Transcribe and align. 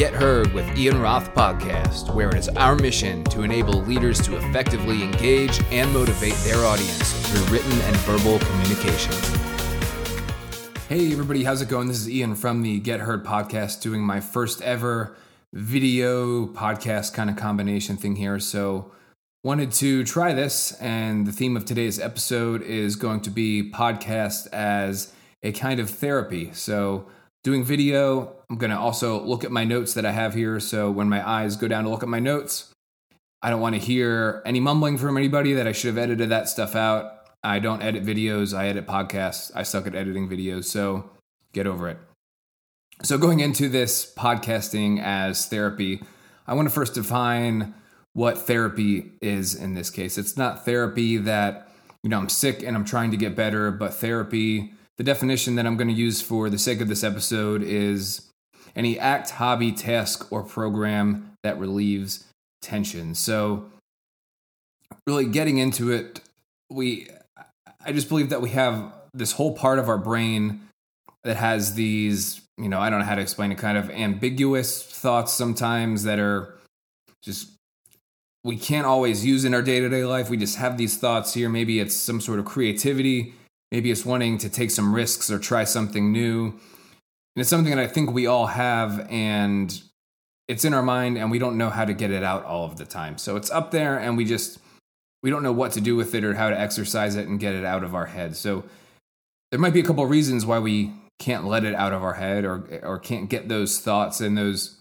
Get 0.00 0.14
Heard 0.14 0.54
with 0.54 0.78
Ian 0.78 0.98
Roth 0.98 1.34
podcast, 1.34 2.14
where 2.14 2.30
it 2.30 2.36
is 2.38 2.48
our 2.48 2.74
mission 2.74 3.22
to 3.24 3.42
enable 3.42 3.82
leaders 3.82 4.18
to 4.22 4.38
effectively 4.38 5.02
engage 5.02 5.62
and 5.70 5.92
motivate 5.92 6.32
their 6.36 6.64
audience 6.64 7.12
through 7.28 7.44
written 7.52 7.70
and 7.82 7.94
verbal 7.98 8.38
communication. 8.38 9.12
Hey, 10.88 11.12
everybody, 11.12 11.44
how's 11.44 11.60
it 11.60 11.68
going? 11.68 11.86
This 11.86 11.98
is 11.98 12.08
Ian 12.08 12.34
from 12.34 12.62
the 12.62 12.80
Get 12.80 13.00
Heard 13.00 13.26
podcast, 13.26 13.82
doing 13.82 14.00
my 14.00 14.20
first 14.20 14.62
ever 14.62 15.14
video 15.52 16.46
podcast 16.46 17.12
kind 17.12 17.28
of 17.28 17.36
combination 17.36 17.98
thing 17.98 18.16
here. 18.16 18.38
So, 18.38 18.90
wanted 19.44 19.70
to 19.72 20.02
try 20.04 20.32
this, 20.32 20.72
and 20.80 21.26
the 21.26 21.32
theme 21.32 21.58
of 21.58 21.66
today's 21.66 22.00
episode 22.00 22.62
is 22.62 22.96
going 22.96 23.20
to 23.20 23.30
be 23.30 23.70
podcast 23.70 24.46
as 24.50 25.12
a 25.42 25.52
kind 25.52 25.78
of 25.78 25.90
therapy. 25.90 26.52
So, 26.54 27.04
doing 27.44 27.64
video, 27.64 28.39
I'm 28.50 28.56
going 28.56 28.70
to 28.72 28.78
also 28.78 29.22
look 29.22 29.44
at 29.44 29.52
my 29.52 29.64
notes 29.64 29.94
that 29.94 30.04
I 30.04 30.10
have 30.10 30.34
here. 30.34 30.58
So, 30.58 30.90
when 30.90 31.08
my 31.08 31.26
eyes 31.26 31.54
go 31.54 31.68
down 31.68 31.84
to 31.84 31.90
look 31.90 32.02
at 32.02 32.08
my 32.08 32.18
notes, 32.18 32.72
I 33.40 33.48
don't 33.48 33.60
want 33.60 33.76
to 33.76 33.80
hear 33.80 34.42
any 34.44 34.58
mumbling 34.58 34.98
from 34.98 35.16
anybody 35.16 35.52
that 35.54 35.68
I 35.68 35.72
should 35.72 35.86
have 35.86 35.98
edited 35.98 36.28
that 36.30 36.48
stuff 36.48 36.74
out. 36.74 37.12
I 37.44 37.60
don't 37.60 37.80
edit 37.80 38.04
videos, 38.04 38.52
I 38.56 38.66
edit 38.66 38.86
podcasts. 38.88 39.52
I 39.54 39.62
suck 39.62 39.86
at 39.86 39.94
editing 39.94 40.28
videos. 40.28 40.64
So, 40.64 41.10
get 41.52 41.68
over 41.68 41.88
it. 41.88 41.98
So, 43.04 43.18
going 43.18 43.38
into 43.38 43.68
this 43.68 44.12
podcasting 44.18 45.00
as 45.00 45.46
therapy, 45.46 46.02
I 46.48 46.54
want 46.54 46.68
to 46.68 46.74
first 46.74 46.94
define 46.94 47.72
what 48.14 48.36
therapy 48.36 49.12
is 49.22 49.54
in 49.54 49.74
this 49.74 49.90
case. 49.90 50.18
It's 50.18 50.36
not 50.36 50.64
therapy 50.64 51.18
that, 51.18 51.68
you 52.02 52.10
know, 52.10 52.18
I'm 52.18 52.28
sick 52.28 52.64
and 52.64 52.76
I'm 52.76 52.84
trying 52.84 53.12
to 53.12 53.16
get 53.16 53.36
better, 53.36 53.70
but 53.70 53.94
therapy, 53.94 54.72
the 54.96 55.04
definition 55.04 55.54
that 55.54 55.66
I'm 55.66 55.76
going 55.76 55.86
to 55.86 55.94
use 55.94 56.20
for 56.20 56.50
the 56.50 56.58
sake 56.58 56.80
of 56.80 56.88
this 56.88 57.04
episode 57.04 57.62
is 57.62 58.29
any 58.76 58.98
act, 58.98 59.30
hobby, 59.30 59.72
task, 59.72 60.30
or 60.32 60.42
program 60.42 61.32
that 61.42 61.58
relieves 61.58 62.24
tension. 62.62 63.14
So, 63.14 63.70
really 65.06 65.26
getting 65.26 65.58
into 65.58 65.90
it, 65.90 66.20
we, 66.70 67.08
I 67.84 67.92
just 67.92 68.08
believe 68.08 68.30
that 68.30 68.42
we 68.42 68.50
have 68.50 68.92
this 69.12 69.32
whole 69.32 69.54
part 69.54 69.78
of 69.78 69.88
our 69.88 69.98
brain 69.98 70.60
that 71.24 71.36
has 71.36 71.74
these, 71.74 72.40
you 72.56 72.68
know, 72.68 72.80
I 72.80 72.90
don't 72.90 73.00
know 73.00 73.04
how 73.04 73.14
to 73.14 73.22
explain 73.22 73.52
it, 73.52 73.58
kind 73.58 73.76
of 73.76 73.90
ambiguous 73.90 74.82
thoughts 74.82 75.32
sometimes 75.32 76.04
that 76.04 76.18
are 76.18 76.54
just 77.22 77.50
we 78.42 78.56
can't 78.56 78.86
always 78.86 79.24
use 79.24 79.44
in 79.44 79.52
our 79.52 79.62
day 79.62 79.80
to 79.80 79.88
day 79.88 80.04
life. 80.04 80.30
We 80.30 80.36
just 80.36 80.56
have 80.56 80.78
these 80.78 80.96
thoughts 80.96 81.34
here. 81.34 81.48
Maybe 81.48 81.78
it's 81.78 81.94
some 81.94 82.20
sort 82.20 82.38
of 82.38 82.46
creativity. 82.46 83.34
Maybe 83.70 83.90
it's 83.90 84.04
wanting 84.04 84.38
to 84.38 84.48
take 84.48 84.70
some 84.70 84.94
risks 84.94 85.30
or 85.30 85.38
try 85.38 85.64
something 85.64 86.10
new. 86.12 86.58
And 87.34 87.40
it's 87.40 87.50
something 87.50 87.74
that 87.74 87.82
I 87.82 87.86
think 87.86 88.12
we 88.12 88.26
all 88.26 88.46
have, 88.46 89.06
and 89.10 89.80
it's 90.48 90.64
in 90.64 90.74
our 90.74 90.82
mind, 90.82 91.16
and 91.16 91.30
we 91.30 91.38
don't 91.38 91.56
know 91.56 91.70
how 91.70 91.84
to 91.84 91.92
get 91.92 92.10
it 92.10 92.24
out 92.24 92.44
all 92.44 92.64
of 92.64 92.76
the 92.76 92.84
time. 92.84 93.18
So 93.18 93.36
it's 93.36 93.50
up 93.50 93.70
there, 93.70 93.98
and 93.98 94.16
we 94.16 94.24
just 94.24 94.58
we 95.22 95.30
don't 95.30 95.42
know 95.42 95.52
what 95.52 95.72
to 95.72 95.80
do 95.80 95.96
with 95.96 96.14
it 96.14 96.24
or 96.24 96.34
how 96.34 96.50
to 96.50 96.58
exercise 96.58 97.14
it 97.14 97.28
and 97.28 97.38
get 97.38 97.54
it 97.54 97.64
out 97.64 97.84
of 97.84 97.94
our 97.94 98.06
head. 98.06 98.36
So 98.36 98.64
there 99.50 99.60
might 99.60 99.74
be 99.74 99.80
a 99.80 99.84
couple 99.84 100.02
of 100.02 100.10
reasons 100.10 100.46
why 100.46 100.58
we 100.58 100.92
can't 101.18 101.44
let 101.44 101.64
it 101.64 101.74
out 101.74 101.92
of 101.92 102.02
our 102.02 102.14
head 102.14 102.44
or 102.44 102.80
or 102.82 102.98
can't 102.98 103.28
get 103.28 103.48
those 103.48 103.78
thoughts 103.78 104.20
and 104.20 104.36
those 104.36 104.80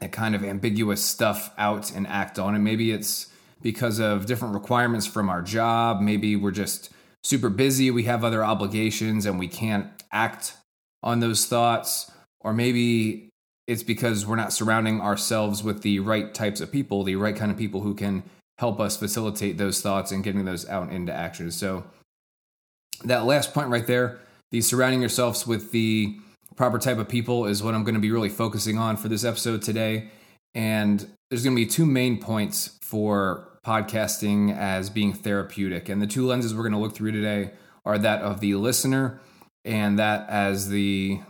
that 0.00 0.12
kind 0.12 0.34
of 0.34 0.44
ambiguous 0.44 1.04
stuff 1.04 1.52
out 1.58 1.94
and 1.94 2.06
act 2.06 2.38
on 2.38 2.54
it. 2.54 2.58
Maybe 2.58 2.90
it's 2.90 3.28
because 3.62 4.00
of 4.00 4.26
different 4.26 4.54
requirements 4.54 5.06
from 5.06 5.28
our 5.28 5.42
job. 5.42 6.00
Maybe 6.00 6.34
we're 6.34 6.50
just 6.50 6.90
super 7.22 7.48
busy, 7.48 7.90
we 7.90 8.04
have 8.04 8.24
other 8.24 8.44
obligations, 8.44 9.26
and 9.26 9.38
we 9.38 9.48
can't 9.48 9.86
act 10.10 10.54
on 11.02 11.20
those 11.20 11.46
thoughts. 11.46 12.10
Or 12.40 12.52
maybe 12.52 13.28
it's 13.66 13.82
because 13.82 14.26
we're 14.26 14.36
not 14.36 14.52
surrounding 14.52 15.00
ourselves 15.00 15.62
with 15.62 15.82
the 15.82 16.00
right 16.00 16.34
types 16.34 16.60
of 16.60 16.72
people, 16.72 17.04
the 17.04 17.16
right 17.16 17.36
kind 17.36 17.50
of 17.50 17.56
people 17.56 17.80
who 17.80 17.94
can 17.94 18.22
help 18.58 18.80
us 18.80 18.96
facilitate 18.96 19.58
those 19.58 19.80
thoughts 19.80 20.12
and 20.12 20.24
getting 20.24 20.44
those 20.44 20.68
out 20.68 20.92
into 20.92 21.12
action. 21.12 21.50
So, 21.50 21.84
that 23.04 23.24
last 23.24 23.52
point 23.52 23.68
right 23.68 23.86
there, 23.86 24.20
the 24.50 24.60
surrounding 24.60 25.00
yourselves 25.00 25.46
with 25.46 25.72
the 25.72 26.16
proper 26.56 26.78
type 26.78 26.98
of 26.98 27.08
people 27.08 27.46
is 27.46 27.62
what 27.62 27.74
I'm 27.74 27.84
going 27.84 27.94
to 27.94 28.00
be 28.00 28.12
really 28.12 28.28
focusing 28.28 28.78
on 28.78 28.96
for 28.96 29.08
this 29.08 29.24
episode 29.24 29.62
today. 29.62 30.10
And 30.54 31.06
there's 31.30 31.42
going 31.42 31.56
to 31.56 31.62
be 31.62 31.66
two 31.66 31.86
main 31.86 32.20
points 32.20 32.78
for 32.82 33.48
podcasting 33.66 34.56
as 34.56 34.90
being 34.90 35.12
therapeutic. 35.12 35.88
And 35.88 36.02
the 36.02 36.06
two 36.06 36.26
lenses 36.26 36.54
we're 36.54 36.62
going 36.62 36.74
to 36.74 36.78
look 36.78 36.94
through 36.94 37.12
today 37.12 37.52
are 37.84 37.98
that 37.98 38.22
of 38.22 38.40
the 38.40 38.54
listener 38.54 39.20
and 39.64 39.98
that 39.98 40.28
as 40.28 40.68
the 40.68 41.20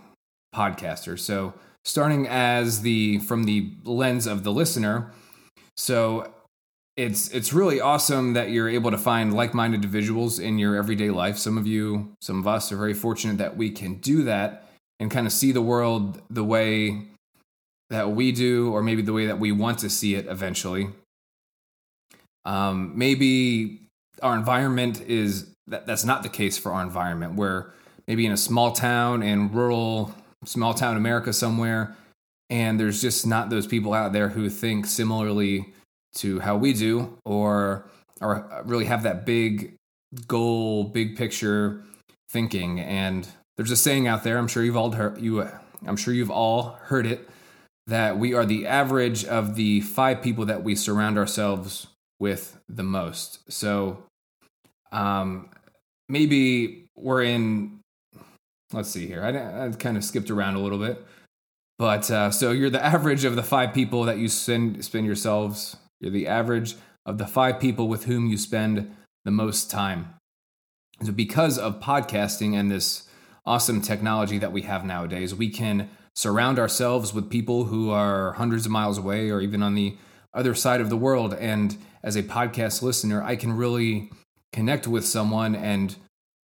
podcaster. 0.53 1.17
So, 1.19 1.53
starting 1.85 2.27
as 2.27 2.81
the 2.81 3.19
from 3.19 3.43
the 3.43 3.71
lens 3.83 4.27
of 4.27 4.43
the 4.43 4.51
listener, 4.51 5.11
so 5.77 6.33
it's 6.95 7.29
it's 7.29 7.53
really 7.53 7.81
awesome 7.81 8.33
that 8.33 8.51
you're 8.51 8.69
able 8.69 8.91
to 8.91 8.97
find 8.97 9.33
like-minded 9.33 9.77
individuals 9.77 10.39
in 10.39 10.59
your 10.59 10.75
everyday 10.75 11.09
life. 11.09 11.37
Some 11.37 11.57
of 11.57 11.65
you, 11.65 12.13
some 12.21 12.39
of 12.39 12.47
us 12.47 12.71
are 12.71 12.77
very 12.77 12.93
fortunate 12.93 13.37
that 13.39 13.57
we 13.57 13.71
can 13.71 13.95
do 13.95 14.23
that 14.23 14.69
and 14.99 15.09
kind 15.09 15.25
of 15.25 15.33
see 15.33 15.51
the 15.51 15.61
world 15.61 16.21
the 16.29 16.43
way 16.43 17.07
that 17.89 18.11
we 18.11 18.31
do, 18.31 18.71
or 18.71 18.81
maybe 18.81 19.01
the 19.01 19.13
way 19.13 19.25
that 19.25 19.39
we 19.39 19.51
want 19.51 19.79
to 19.79 19.89
see 19.89 20.15
it 20.15 20.27
eventually. 20.27 20.89
Um, 22.45 22.93
maybe 22.95 23.81
our 24.21 24.35
environment 24.35 25.01
is 25.01 25.53
that, 25.67 25.85
that's 25.87 26.03
not 26.03 26.23
the 26.23 26.29
case 26.29 26.57
for 26.57 26.71
our 26.71 26.81
environment, 26.81 27.35
where 27.35 27.73
maybe 28.07 28.25
in 28.25 28.31
a 28.31 28.37
small 28.37 28.71
town 28.71 29.23
in 29.23 29.51
rural, 29.51 30.13
small 30.45 30.73
town 30.73 30.97
America 30.97 31.33
somewhere, 31.33 31.95
and 32.49 32.79
there's 32.79 33.01
just 33.01 33.25
not 33.25 33.49
those 33.49 33.67
people 33.67 33.93
out 33.93 34.13
there 34.13 34.29
who 34.29 34.49
think 34.49 34.85
similarly 34.85 35.73
to 36.15 36.39
how 36.39 36.55
we 36.55 36.73
do, 36.73 37.17
or 37.25 37.89
or 38.21 38.63
really 38.65 38.85
have 38.85 39.03
that 39.03 39.25
big 39.25 39.75
goal, 40.27 40.83
big 40.83 41.17
picture 41.17 41.83
thinking. 42.29 42.79
And 42.79 43.27
there's 43.57 43.71
a 43.71 43.75
saying 43.75 44.07
out 44.07 44.23
there. 44.23 44.37
I'm 44.37 44.47
sure 44.47 44.63
you've 44.63 44.77
all 44.77 44.91
heard 44.91 45.19
you. 45.19 45.47
I'm 45.85 45.97
sure 45.97 46.13
you've 46.13 46.31
all 46.31 46.77
heard 46.83 47.05
it 47.05 47.29
that 47.87 48.17
we 48.17 48.33
are 48.33 48.45
the 48.45 48.65
average 48.65 49.25
of 49.25 49.55
the 49.55 49.81
five 49.81 50.21
people 50.21 50.45
that 50.45 50.63
we 50.63 50.75
surround 50.75 51.17
ourselves 51.17 51.87
with 52.19 52.57
the 52.69 52.83
most. 52.83 53.39
So, 53.51 54.03
um, 54.91 55.49
maybe 56.07 56.85
we're 56.95 57.23
in. 57.23 57.79
Let's 58.73 58.89
see 58.89 59.07
here. 59.07 59.23
I, 59.23 59.67
I 59.67 59.71
kind 59.71 59.97
of 59.97 60.03
skipped 60.03 60.29
around 60.29 60.55
a 60.55 60.59
little 60.59 60.79
bit, 60.79 61.05
but 61.77 62.09
uh, 62.11 62.31
so 62.31 62.51
you're 62.51 62.69
the 62.69 62.83
average 62.83 63.23
of 63.23 63.35
the 63.35 63.43
five 63.43 63.73
people 63.73 64.03
that 64.03 64.17
you 64.17 64.27
spend 64.27 64.83
spend 64.83 65.05
yourselves. 65.05 65.77
You're 66.01 66.11
the 66.11 66.27
average 66.27 66.75
of 67.05 67.17
the 67.17 67.27
five 67.27 67.59
people 67.59 67.87
with 67.87 68.05
whom 68.05 68.27
you 68.27 68.37
spend 68.37 68.93
the 69.25 69.31
most 69.31 69.69
time. 69.69 70.15
So, 71.01 71.11
because 71.11 71.57
of 71.57 71.79
podcasting 71.79 72.55
and 72.55 72.71
this 72.71 73.07
awesome 73.45 73.81
technology 73.81 74.37
that 74.37 74.51
we 74.51 74.61
have 74.63 74.85
nowadays. 74.85 75.35
We 75.35 75.49
can 75.49 75.89
surround 76.15 76.59
ourselves 76.59 77.13
with 77.13 77.29
people 77.29 77.65
who 77.65 77.89
are 77.89 78.33
hundreds 78.33 78.65
of 78.65 78.71
miles 78.71 78.97
away 78.97 79.29
or 79.29 79.41
even 79.41 79.63
on 79.63 79.75
the 79.75 79.97
other 80.33 80.55
side 80.55 80.81
of 80.81 80.89
the 80.89 80.97
world. 80.97 81.33
And 81.33 81.77
as 82.03 82.15
a 82.15 82.23
podcast 82.23 82.81
listener, 82.81 83.23
I 83.23 83.35
can 83.35 83.53
really 83.53 84.11
connect 84.51 84.87
with 84.87 85.05
someone 85.05 85.55
and 85.55 85.95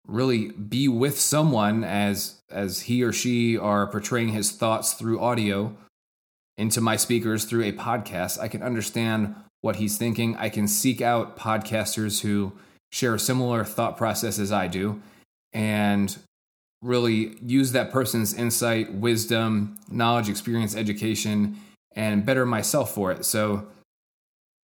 really 0.07 0.49
be 0.49 0.87
with 0.87 1.19
someone 1.19 1.83
as 1.83 2.41
as 2.49 2.81
he 2.81 3.03
or 3.03 3.13
she 3.13 3.57
are 3.57 3.87
portraying 3.87 4.29
his 4.29 4.51
thoughts 4.51 4.93
through 4.93 5.19
audio 5.19 5.75
into 6.57 6.81
my 6.81 6.95
speakers 6.95 7.45
through 7.45 7.63
a 7.63 7.71
podcast. 7.71 8.39
I 8.39 8.47
can 8.47 8.63
understand 8.63 9.35
what 9.61 9.77
he's 9.77 9.97
thinking. 9.97 10.35
I 10.37 10.49
can 10.49 10.67
seek 10.67 11.01
out 11.01 11.37
podcasters 11.37 12.21
who 12.21 12.53
share 12.91 13.15
a 13.15 13.19
similar 13.19 13.63
thought 13.63 13.97
process 13.97 14.39
as 14.39 14.51
I 14.51 14.67
do 14.67 15.01
and 15.53 16.17
really 16.81 17.37
use 17.41 17.71
that 17.73 17.91
person's 17.91 18.33
insight, 18.33 18.93
wisdom, 18.93 19.77
knowledge, 19.91 20.29
experience, 20.29 20.75
education, 20.75 21.57
and 21.95 22.25
better 22.25 22.45
myself 22.45 22.93
for 22.93 23.11
it. 23.11 23.25
So, 23.25 23.67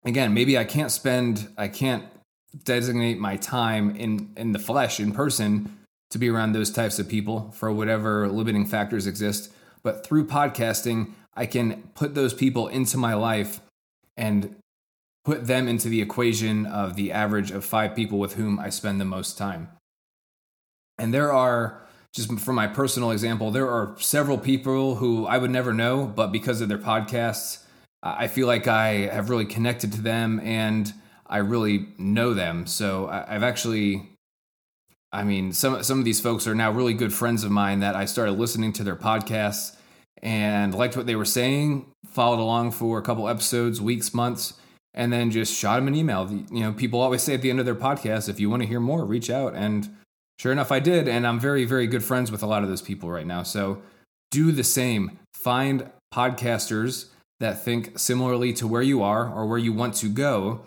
again, 0.04 0.32
maybe 0.32 0.56
I 0.56 0.64
can't 0.64 0.90
spend, 0.90 1.48
I 1.58 1.68
can't 1.68 2.04
designate 2.64 3.18
my 3.18 3.36
time 3.36 3.94
in 3.96 4.32
in 4.36 4.52
the 4.52 4.58
flesh 4.58 5.00
in 5.00 5.12
person 5.12 5.78
to 6.10 6.18
be 6.18 6.28
around 6.28 6.52
those 6.52 6.70
types 6.70 6.98
of 6.98 7.08
people 7.08 7.50
for 7.52 7.72
whatever 7.72 8.28
limiting 8.28 8.66
factors 8.66 9.06
exist. 9.06 9.52
But 9.82 10.06
through 10.06 10.26
podcasting 10.26 11.12
i 11.36 11.46
can 11.46 11.82
put 11.94 12.14
those 12.14 12.32
people 12.32 12.68
into 12.68 12.96
my 12.96 13.14
life 13.14 13.60
and 14.16 14.54
put 15.24 15.46
them 15.46 15.66
into 15.66 15.88
the 15.88 16.00
equation 16.00 16.64
of 16.66 16.94
the 16.94 17.10
average 17.10 17.50
of 17.50 17.64
five 17.64 17.96
people 17.96 18.18
with 18.18 18.34
whom 18.34 18.58
i 18.58 18.70
spend 18.70 19.00
the 19.00 19.04
most 19.04 19.36
time. 19.36 19.68
And 20.98 21.12
there 21.12 21.32
are 21.32 21.84
just 22.14 22.32
from 22.38 22.54
my 22.54 22.68
personal 22.68 23.10
example, 23.10 23.50
there 23.50 23.68
are 23.68 23.96
several 23.98 24.38
people 24.38 24.94
who 24.94 25.26
I 25.26 25.36
would 25.36 25.50
never 25.50 25.74
know, 25.74 26.06
but 26.06 26.28
because 26.28 26.60
of 26.60 26.68
their 26.68 26.78
podcasts, 26.78 27.64
I 28.02 28.28
feel 28.28 28.46
like 28.46 28.68
I 28.68 29.08
have 29.08 29.30
really 29.30 29.46
connected 29.46 29.92
to 29.94 30.00
them. 30.00 30.40
And 30.44 30.92
I 31.34 31.38
really 31.38 31.88
know 31.98 32.32
them. 32.32 32.64
So 32.64 33.08
I've 33.08 33.42
actually, 33.42 34.08
I 35.10 35.24
mean, 35.24 35.52
some 35.52 35.82
some 35.82 35.98
of 35.98 36.04
these 36.04 36.20
folks 36.20 36.46
are 36.46 36.54
now 36.54 36.70
really 36.70 36.94
good 36.94 37.12
friends 37.12 37.42
of 37.42 37.50
mine 37.50 37.80
that 37.80 37.96
I 37.96 38.04
started 38.04 38.34
listening 38.34 38.72
to 38.74 38.84
their 38.84 38.94
podcasts, 38.94 39.74
and 40.22 40.72
liked 40.72 40.96
what 40.96 41.06
they 41.06 41.16
were 41.16 41.24
saying, 41.24 41.86
followed 42.06 42.38
along 42.38 42.70
for 42.70 43.00
a 43.00 43.02
couple 43.02 43.28
episodes, 43.28 43.80
weeks, 43.80 44.14
months, 44.14 44.52
and 44.94 45.12
then 45.12 45.32
just 45.32 45.52
shot 45.52 45.74
them 45.74 45.88
an 45.88 45.96
email. 45.96 46.30
You 46.52 46.60
know, 46.60 46.72
people 46.72 47.00
always 47.00 47.24
say 47.24 47.34
at 47.34 47.42
the 47.42 47.50
end 47.50 47.58
of 47.58 47.66
their 47.66 47.74
podcast, 47.74 48.28
if 48.28 48.38
you 48.38 48.48
want 48.48 48.62
to 48.62 48.68
hear 48.68 48.78
more, 48.78 49.04
reach 49.04 49.28
out. 49.28 49.54
And 49.54 49.92
sure 50.38 50.52
enough, 50.52 50.70
I 50.70 50.78
did. 50.78 51.08
And 51.08 51.26
I'm 51.26 51.40
very, 51.40 51.64
very 51.64 51.88
good 51.88 52.04
friends 52.04 52.30
with 52.30 52.44
a 52.44 52.46
lot 52.46 52.62
of 52.62 52.68
those 52.68 52.80
people 52.80 53.10
right 53.10 53.26
now. 53.26 53.42
So 53.42 53.82
do 54.30 54.52
the 54.52 54.62
same. 54.62 55.18
Find 55.34 55.90
podcasters 56.14 57.06
that 57.40 57.64
think 57.64 57.98
similarly 57.98 58.52
to 58.52 58.68
where 58.68 58.82
you 58.82 59.02
are 59.02 59.28
or 59.28 59.46
where 59.46 59.58
you 59.58 59.72
want 59.72 59.94
to 59.94 60.08
go 60.08 60.60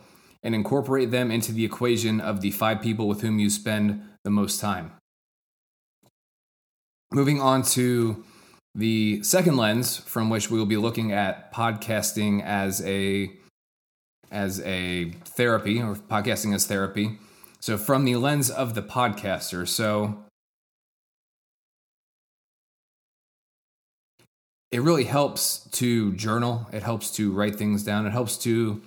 and 0.44 0.56
incorporate 0.56 1.12
them 1.12 1.31
into 1.31 1.51
the 1.51 1.66
equation 1.66 2.22
of 2.22 2.42
the 2.42 2.51
five 2.51 2.81
people 2.81 3.07
with 3.07 3.22
whom 3.22 3.39
you 3.39 3.50
spend 3.50 4.01
the 4.24 4.30
most 4.30 4.60
time. 4.60 4.92
Moving 7.12 7.42
on 7.42 7.63
to 7.63 8.24
the 8.75 9.24
second 9.24 9.57
lens 9.57 9.98
from 9.98 10.30
which 10.30 10.51
we 10.51 10.60
will 10.60 10.66
be 10.66 10.78
looking 10.78 11.12
at 11.12 11.51
podcasting 11.54 12.44
as 12.44 12.81
a 12.86 13.31
as 14.30 14.62
a 14.62 15.12
therapy 15.25 15.81
or 15.81 15.95
podcasting 15.95 16.54
as 16.54 16.66
therapy. 16.68 17.18
So 17.60 17.78
from 17.78 18.06
the 18.06 18.18
lens 18.18 18.50
of 18.50 18.75
the 18.75 18.83
podcaster. 18.83 19.68
So 19.68 20.25
it 24.72 24.81
really 24.81 25.06
helps 25.06 25.68
to 25.72 26.13
journal, 26.13 26.68
it 26.74 26.83
helps 26.83 27.10
to 27.12 27.31
write 27.31 27.56
things 27.56 27.83
down, 27.83 28.06
it 28.06 28.12
helps 28.12 28.38
to 28.40 28.81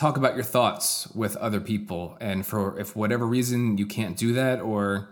talk 0.00 0.16
about 0.16 0.34
your 0.34 0.44
thoughts 0.44 1.08
with 1.14 1.36
other 1.36 1.60
people. 1.60 2.16
And 2.22 2.46
for 2.46 2.78
if 2.80 2.96
whatever 2.96 3.26
reason 3.26 3.76
you 3.76 3.84
can't 3.84 4.16
do 4.16 4.32
that 4.32 4.58
or 4.58 5.10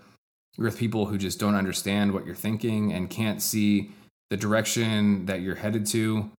you're 0.56 0.64
with 0.64 0.78
people 0.78 1.06
who 1.06 1.18
just 1.18 1.38
don't 1.38 1.54
understand 1.54 2.14
what 2.14 2.24
you're 2.24 2.34
thinking 2.34 2.90
and 2.90 3.10
can't 3.10 3.42
see 3.42 3.90
the 4.30 4.36
direction 4.38 5.26
that 5.26 5.42
you're 5.42 5.56
headed 5.56 5.84
to, 5.88 6.30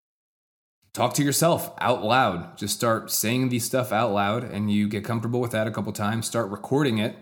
talk 0.95 1.13
to 1.13 1.23
yourself 1.23 1.71
out 1.79 2.03
loud. 2.03 2.57
Just 2.57 2.75
start 2.75 3.11
saying 3.11 3.49
these 3.49 3.65
stuff 3.65 3.91
out 3.91 4.11
loud 4.13 4.43
and 4.43 4.71
you 4.71 4.87
get 4.89 5.05
comfortable 5.05 5.39
with 5.39 5.51
that 5.51 5.67
a 5.67 5.71
couple 5.71 5.93
times, 5.93 6.25
start 6.25 6.49
recording 6.49 6.97
it. 6.97 7.15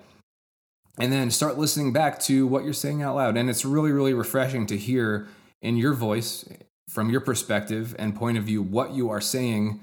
And 0.97 1.11
then 1.11 1.29
start 1.29 1.57
listening 1.57 1.91
back 1.91 2.19
to 2.21 2.47
what 2.47 2.63
you're 2.63 2.71
saying 2.71 3.03
out 3.03 3.17
loud. 3.17 3.35
And 3.35 3.49
it's 3.49 3.65
really, 3.65 3.91
really 3.91 4.13
refreshing 4.13 4.65
to 4.67 4.77
hear 4.77 5.27
in 5.61 5.75
your 5.75 5.93
voice, 5.93 6.47
from 6.89 7.09
your 7.09 7.19
perspective 7.19 7.93
and 7.99 8.15
point 8.15 8.37
of 8.37 8.45
view, 8.45 8.61
what 8.61 8.93
you 8.93 9.09
are 9.09 9.21
saying 9.21 9.81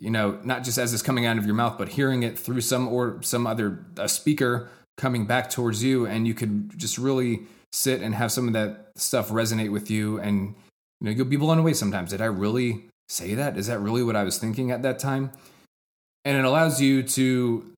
you 0.00 0.10
know, 0.10 0.40
not 0.42 0.64
just 0.64 0.78
as 0.78 0.94
it's 0.94 1.02
coming 1.02 1.26
out 1.26 1.36
of 1.36 1.44
your 1.44 1.54
mouth, 1.54 1.76
but 1.76 1.90
hearing 1.90 2.22
it 2.22 2.38
through 2.38 2.62
some 2.62 2.88
or 2.88 3.22
some 3.22 3.46
other 3.46 3.84
speaker 4.06 4.70
coming 4.96 5.26
back 5.26 5.50
towards 5.50 5.84
you, 5.84 6.06
and 6.06 6.26
you 6.26 6.32
could 6.34 6.76
just 6.78 6.96
really 6.96 7.42
sit 7.72 8.00
and 8.00 8.14
have 8.14 8.32
some 8.32 8.48
of 8.48 8.54
that 8.54 8.92
stuff 8.96 9.28
resonate 9.28 9.70
with 9.70 9.90
you, 9.90 10.18
and 10.18 10.54
you 11.00 11.04
know, 11.04 11.10
you'll 11.10 11.26
be 11.26 11.36
blown 11.36 11.58
away 11.58 11.74
sometimes. 11.74 12.10
Did 12.10 12.22
I 12.22 12.26
really 12.26 12.86
say 13.08 13.34
that? 13.34 13.58
Is 13.58 13.66
that 13.66 13.78
really 13.78 14.02
what 14.02 14.16
I 14.16 14.24
was 14.24 14.38
thinking 14.38 14.70
at 14.70 14.82
that 14.82 14.98
time? 14.98 15.32
And 16.24 16.36
it 16.36 16.44
allows 16.44 16.80
you 16.80 17.02
to 17.02 17.72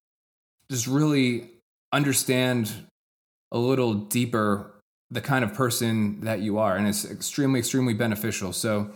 just 0.70 0.86
really 0.86 1.50
understand 1.92 2.72
a 3.50 3.58
little 3.58 3.94
deeper 3.94 4.72
the 5.10 5.20
kind 5.20 5.44
of 5.44 5.52
person 5.54 6.20
that 6.22 6.40
you 6.40 6.58
are, 6.58 6.76
and 6.76 6.86
it's 6.86 7.04
extremely, 7.04 7.58
extremely 7.58 7.94
beneficial. 7.94 8.52
So 8.52 8.90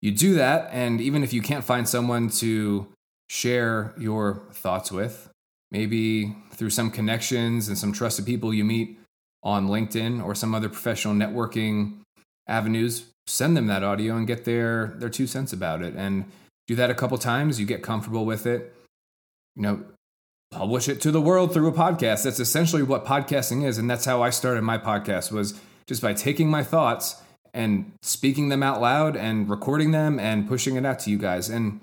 you 0.00 0.12
do 0.12 0.34
that, 0.34 0.70
and 0.72 1.00
even 1.00 1.24
if 1.24 1.32
you 1.32 1.42
can't 1.42 1.64
find 1.64 1.88
someone 1.88 2.28
to 2.30 2.86
share 3.28 3.94
your 3.98 4.42
thoughts 4.52 4.92
with, 4.92 5.28
maybe 5.70 6.36
through 6.52 6.70
some 6.70 6.90
connections 6.90 7.68
and 7.68 7.76
some 7.76 7.92
trusted 7.92 8.24
people 8.24 8.54
you 8.54 8.64
meet 8.64 8.98
on 9.42 9.68
LinkedIn 9.68 10.24
or 10.24 10.34
some 10.34 10.54
other 10.54 10.68
professional 10.68 11.14
networking 11.14 12.00
avenues, 12.46 13.06
send 13.26 13.56
them 13.56 13.66
that 13.66 13.82
audio 13.82 14.16
and 14.16 14.26
get 14.26 14.44
their 14.44 14.94
their 14.98 15.08
two 15.08 15.26
cents 15.26 15.52
about 15.52 15.82
it. 15.82 15.94
And 15.94 16.24
do 16.66 16.74
that 16.76 16.90
a 16.90 16.94
couple 16.94 17.18
times, 17.18 17.58
you 17.58 17.66
get 17.66 17.82
comfortable 17.82 18.24
with 18.24 18.46
it. 18.46 18.74
You 19.56 19.62
know, 19.62 19.84
publish 20.50 20.88
it 20.88 21.00
to 21.02 21.10
the 21.10 21.20
world 21.20 21.52
through 21.52 21.68
a 21.68 21.72
podcast. 21.72 22.24
That's 22.24 22.40
essentially 22.40 22.82
what 22.82 23.04
podcasting 23.04 23.64
is, 23.64 23.78
and 23.78 23.90
that's 23.90 24.04
how 24.04 24.22
I 24.22 24.30
started 24.30 24.62
my 24.62 24.78
podcast 24.78 25.32
was 25.32 25.58
just 25.86 26.02
by 26.02 26.12
taking 26.12 26.48
my 26.48 26.62
thoughts 26.62 27.22
and 27.58 27.90
speaking 28.02 28.50
them 28.50 28.62
out 28.62 28.80
loud 28.80 29.16
and 29.16 29.50
recording 29.50 29.90
them 29.90 30.20
and 30.20 30.46
pushing 30.46 30.76
it 30.76 30.86
out 30.86 31.00
to 31.00 31.10
you 31.10 31.18
guys. 31.18 31.48
And 31.50 31.80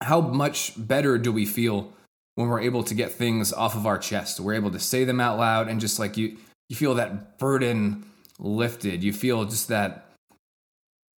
how 0.00 0.20
much 0.20 0.74
better 0.76 1.18
do 1.18 1.32
we 1.32 1.44
feel 1.44 1.92
when 2.36 2.48
we're 2.48 2.60
able 2.60 2.84
to 2.84 2.94
get 2.94 3.10
things 3.10 3.52
off 3.52 3.74
of 3.74 3.84
our 3.84 3.98
chest? 3.98 4.38
We're 4.38 4.54
able 4.54 4.70
to 4.70 4.78
say 4.78 5.02
them 5.02 5.20
out 5.20 5.38
loud 5.38 5.66
and 5.66 5.80
just 5.80 5.98
like 5.98 6.16
you 6.16 6.36
you 6.68 6.76
feel 6.76 6.94
that 6.94 7.38
burden 7.38 8.04
lifted. 8.38 9.02
You 9.02 9.12
feel 9.12 9.44
just 9.44 9.66
that 9.68 10.06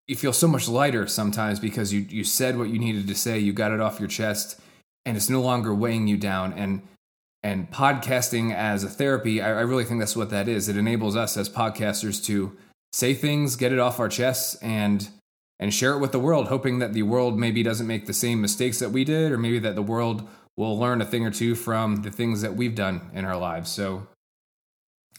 you 0.07 0.15
feel 0.15 0.33
so 0.33 0.47
much 0.47 0.69
lighter 0.69 1.06
sometimes 1.06 1.59
because 1.59 1.91
you 1.91 2.06
you 2.09 2.24
said 2.24 2.57
what 2.57 2.69
you 2.69 2.80
needed 2.80 3.06
to 3.07 3.15
say, 3.15 3.38
you 3.38 3.51
got 3.51 3.74
it 3.74 3.81
off 3.81 4.00
your 4.00 4.07
chest 4.07 4.62
and 5.06 5.18
it's 5.18 5.30
no 5.30 5.41
longer 5.41 5.75
weighing 5.75 6.07
you 6.07 6.15
down 6.15 6.53
and 6.53 6.83
and 7.44 7.69
podcasting 7.69 8.56
as 8.56 8.85
a 8.85 8.89
therapy, 8.89 9.41
I, 9.41 9.50
I 9.50 9.62
really 9.63 9.83
think 9.83 10.00
that's 10.00 10.15
what 10.15 10.30
that 10.30 10.47
is. 10.47 10.69
It 10.69 10.77
enables 10.77 11.18
us 11.18 11.35
as 11.35 11.50
podcasters 11.50 12.24
to 12.27 12.56
say 12.94 13.13
things, 13.13 13.56
get 13.57 13.74
it 13.74 13.80
off 13.80 14.00
our 14.00 14.10
chests, 14.10 14.56
and 14.56 15.10
and 15.60 15.74
share 15.74 15.94
it 15.94 16.00
with 16.00 16.12
the 16.12 16.19
world, 16.19 16.48
hoping 16.48 16.80
that 16.80 16.94
the 16.94 17.04
world 17.04 17.40
maybe 17.40 17.63
doesn't 17.63 17.88
make 17.88 18.06
the 18.06 18.13
same 18.13 18.42
mistakes 18.42 18.80
that 18.80 18.92
we 18.92 19.04
did, 19.04 19.31
or 19.31 19.38
maybe 19.38 19.60
that 19.60 19.75
the 19.75 19.81
world 19.81 20.28
will 20.57 20.78
learn 20.78 21.01
a 21.01 21.06
thing 21.06 21.25
or 21.25 21.31
two 21.31 21.56
from 21.56 21.98
the 21.98 22.12
things 22.12 22.42
that 22.42 22.56
we've 22.56 22.75
done 22.75 23.01
in 23.13 23.25
our 23.25 23.38
lives. 23.38 23.72
So 23.72 24.07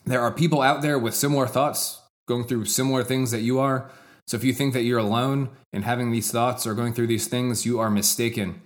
there 0.04 0.20
are 0.20 0.30
people 0.30 0.60
out 0.60 0.82
there 0.82 0.98
with 0.98 1.14
similar 1.14 1.46
thoughts, 1.46 2.00
going 2.28 2.44
through 2.44 2.66
similar 2.66 3.02
things 3.02 3.30
that 3.30 3.40
you 3.40 3.58
are. 3.58 3.90
So 4.26 4.36
if 4.36 4.44
you 4.44 4.52
think 4.52 4.74
that 4.74 4.82
you're 4.82 4.98
alone 4.98 5.50
in 5.72 5.82
having 5.82 6.10
these 6.10 6.30
thoughts 6.30 6.66
or 6.66 6.74
going 6.74 6.94
through 6.94 7.08
these 7.08 7.26
things, 7.26 7.66
you 7.66 7.78
are 7.80 7.90
mistaken. 7.90 8.60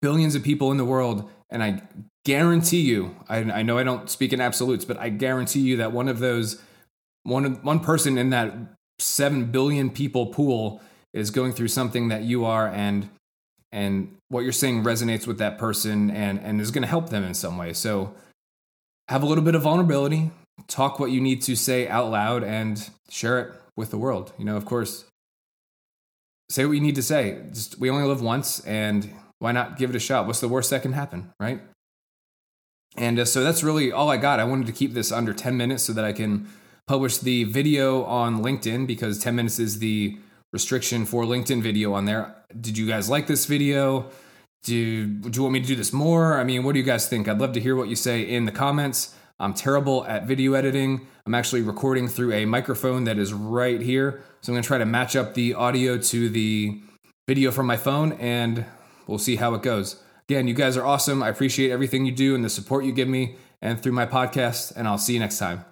Billions 0.00 0.34
of 0.34 0.42
people 0.42 0.70
in 0.70 0.76
the 0.76 0.84
world, 0.84 1.30
and 1.50 1.62
I 1.62 1.82
guarantee 2.24 2.80
you, 2.80 3.16
I, 3.28 3.38
I 3.38 3.62
know 3.62 3.78
I 3.78 3.84
don't 3.84 4.10
speak 4.10 4.32
in 4.32 4.40
absolutes, 4.40 4.84
but 4.84 4.98
I 4.98 5.08
guarantee 5.08 5.60
you 5.60 5.76
that 5.78 5.92
one 5.92 6.08
of 6.08 6.18
those 6.18 6.60
one 7.24 7.62
one 7.62 7.80
person 7.80 8.18
in 8.18 8.30
that 8.30 8.54
7 8.98 9.46
billion 9.46 9.90
people 9.90 10.26
pool 10.26 10.80
is 11.12 11.30
going 11.30 11.52
through 11.52 11.68
something 11.68 12.08
that 12.08 12.22
you 12.22 12.44
are 12.44 12.68
and 12.68 13.08
and 13.70 14.16
what 14.28 14.40
you're 14.40 14.52
saying 14.52 14.84
resonates 14.84 15.26
with 15.26 15.38
that 15.38 15.58
person 15.58 16.10
and 16.10 16.40
and 16.40 16.60
is 16.60 16.70
going 16.70 16.82
to 16.82 16.88
help 16.88 17.10
them 17.10 17.24
in 17.24 17.34
some 17.34 17.56
way. 17.56 17.72
So 17.72 18.14
have 19.08 19.22
a 19.22 19.26
little 19.26 19.44
bit 19.44 19.54
of 19.54 19.62
vulnerability 19.62 20.30
talk 20.68 21.00
what 21.00 21.10
you 21.10 21.20
need 21.20 21.42
to 21.42 21.56
say 21.56 21.88
out 21.88 22.10
loud 22.10 22.44
and 22.44 22.90
share 23.08 23.40
it 23.40 23.54
with 23.76 23.90
the 23.90 23.98
world. 23.98 24.32
You 24.38 24.44
know 24.44 24.56
of 24.56 24.64
course 24.64 25.04
say 26.50 26.66
what 26.66 26.72
you 26.72 26.80
need 26.80 26.96
to 26.96 27.02
say. 27.02 27.40
Just 27.52 27.78
we 27.78 27.90
only 27.90 28.06
live 28.06 28.22
once 28.22 28.60
and 28.60 29.10
why 29.38 29.52
not 29.52 29.76
give 29.76 29.90
it 29.90 29.96
a 29.96 30.00
shot? 30.00 30.26
What's 30.26 30.40
the 30.40 30.48
worst 30.48 30.70
that 30.70 30.82
can 30.82 30.92
happen 30.92 31.32
right? 31.40 31.60
And 32.96 33.18
uh, 33.18 33.24
so 33.24 33.42
that's 33.42 33.62
really 33.62 33.90
all 33.90 34.10
i 34.10 34.18
got. 34.18 34.38
I 34.38 34.44
wanted 34.44 34.66
to 34.66 34.72
keep 34.72 34.92
this 34.92 35.10
under 35.10 35.32
10 35.32 35.56
minutes 35.56 35.82
so 35.82 35.92
that 35.94 36.04
i 36.04 36.12
can 36.12 36.48
publish 36.86 37.18
the 37.18 37.44
video 37.44 38.04
on 38.04 38.42
LinkedIn 38.42 38.86
because 38.86 39.18
10 39.18 39.34
minutes 39.34 39.58
is 39.58 39.78
the 39.78 40.18
restriction 40.52 41.06
for 41.06 41.24
LinkedIn 41.24 41.62
video 41.62 41.92
on 41.94 42.04
there. 42.04 42.34
Did 42.60 42.76
you 42.76 42.86
guys 42.86 43.08
like 43.08 43.26
this 43.26 43.46
video? 43.46 44.10
Do, 44.64 45.06
do 45.06 45.30
you 45.36 45.42
want 45.42 45.54
me 45.54 45.60
to 45.60 45.66
do 45.66 45.74
this 45.74 45.92
more? 45.92 46.38
I 46.38 46.44
mean, 46.44 46.62
what 46.64 46.72
do 46.72 46.78
you 46.78 46.84
guys 46.84 47.08
think? 47.08 47.28
I'd 47.28 47.38
love 47.38 47.52
to 47.52 47.60
hear 47.60 47.74
what 47.74 47.88
you 47.88 47.96
say 47.96 48.22
in 48.22 48.44
the 48.44 48.52
comments. 48.52 49.14
I'm 49.40 49.54
terrible 49.54 50.04
at 50.06 50.26
video 50.26 50.52
editing. 50.52 51.06
I'm 51.26 51.34
actually 51.34 51.62
recording 51.62 52.06
through 52.06 52.32
a 52.32 52.44
microphone 52.44 53.04
that 53.04 53.18
is 53.18 53.32
right 53.32 53.80
here. 53.80 54.22
So 54.40 54.52
I'm 54.52 54.54
going 54.54 54.62
to 54.62 54.66
try 54.66 54.78
to 54.78 54.86
match 54.86 55.16
up 55.16 55.34
the 55.34 55.54
audio 55.54 55.98
to 55.98 56.28
the 56.28 56.80
video 57.26 57.50
from 57.50 57.66
my 57.66 57.76
phone 57.76 58.12
and 58.12 58.64
we'll 59.06 59.18
see 59.18 59.36
how 59.36 59.54
it 59.54 59.62
goes. 59.62 60.00
Again, 60.28 60.46
you 60.46 60.54
guys 60.54 60.76
are 60.76 60.84
awesome. 60.84 61.22
I 61.22 61.28
appreciate 61.28 61.70
everything 61.70 62.06
you 62.06 62.12
do 62.12 62.34
and 62.34 62.44
the 62.44 62.50
support 62.50 62.84
you 62.84 62.92
give 62.92 63.08
me 63.08 63.36
and 63.60 63.80
through 63.80 63.92
my 63.92 64.06
podcast, 64.06 64.72
and 64.76 64.88
I'll 64.88 64.98
see 64.98 65.14
you 65.14 65.20
next 65.20 65.38
time. 65.38 65.71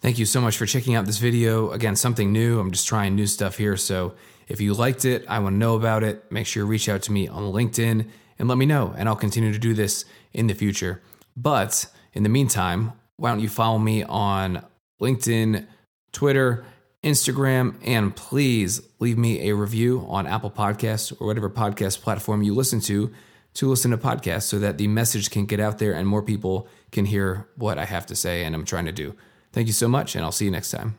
Thank 0.00 0.18
you 0.18 0.26
so 0.26 0.40
much 0.40 0.56
for 0.56 0.64
checking 0.64 0.94
out 0.94 1.06
this 1.06 1.18
video. 1.18 1.70
Again, 1.70 1.96
something 1.96 2.32
new. 2.32 2.60
I'm 2.60 2.70
just 2.70 2.86
trying 2.86 3.16
new 3.16 3.26
stuff 3.26 3.56
here. 3.56 3.76
So 3.76 4.14
if 4.46 4.60
you 4.60 4.72
liked 4.72 5.04
it, 5.04 5.24
I 5.28 5.40
want 5.40 5.54
to 5.54 5.58
know 5.58 5.74
about 5.74 6.04
it. 6.04 6.30
Make 6.30 6.46
sure 6.46 6.62
you 6.62 6.68
reach 6.68 6.88
out 6.88 7.02
to 7.02 7.12
me 7.12 7.26
on 7.26 7.52
LinkedIn 7.52 8.06
and 8.38 8.48
let 8.48 8.56
me 8.56 8.66
know, 8.66 8.94
and 8.96 9.08
I'll 9.08 9.16
continue 9.16 9.52
to 9.52 9.58
do 9.58 9.74
this 9.74 10.04
in 10.32 10.46
the 10.46 10.54
future. 10.54 11.02
But 11.36 11.86
in 12.12 12.22
the 12.22 12.28
meantime, 12.28 12.92
why 13.16 13.30
don't 13.30 13.40
you 13.40 13.48
follow 13.48 13.78
me 13.78 14.04
on 14.04 14.64
LinkedIn, 15.00 15.66
Twitter, 16.12 16.64
Instagram, 17.02 17.74
and 17.84 18.14
please 18.14 18.80
leave 19.00 19.18
me 19.18 19.50
a 19.50 19.56
review 19.56 20.06
on 20.08 20.28
Apple 20.28 20.50
Podcasts 20.50 21.12
or 21.20 21.26
whatever 21.26 21.50
podcast 21.50 22.02
platform 22.02 22.42
you 22.42 22.54
listen 22.54 22.80
to 22.82 23.12
to 23.54 23.68
listen 23.68 23.90
to 23.90 23.98
podcasts 23.98 24.42
so 24.42 24.60
that 24.60 24.78
the 24.78 24.86
message 24.86 25.30
can 25.30 25.44
get 25.44 25.58
out 25.58 25.78
there 25.78 25.92
and 25.92 26.06
more 26.06 26.22
people 26.22 26.68
can 26.92 27.04
hear 27.04 27.48
what 27.56 27.78
I 27.78 27.84
have 27.84 28.06
to 28.06 28.14
say 28.14 28.44
and 28.44 28.54
I'm 28.54 28.64
trying 28.64 28.86
to 28.86 28.92
do. 28.92 29.16
Thank 29.52 29.66
you 29.66 29.72
so 29.72 29.88
much, 29.88 30.14
and 30.14 30.24
I'll 30.24 30.32
see 30.32 30.44
you 30.44 30.50
next 30.50 30.70
time. 30.70 30.98